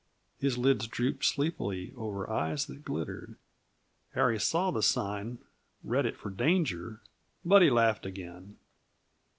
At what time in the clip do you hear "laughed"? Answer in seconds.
7.69-8.07